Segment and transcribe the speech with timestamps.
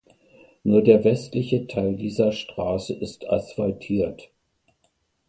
[0.63, 4.31] Nur der westliche Teil dieser Straße ist asphaltiert.